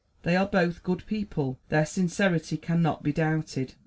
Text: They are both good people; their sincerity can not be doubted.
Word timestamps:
They 0.23 0.35
are 0.35 0.47
both 0.47 0.81
good 0.81 1.05
people; 1.05 1.59
their 1.69 1.85
sincerity 1.85 2.57
can 2.57 2.81
not 2.81 3.03
be 3.03 3.13
doubted. 3.13 3.75